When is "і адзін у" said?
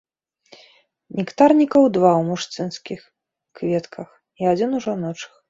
4.43-4.83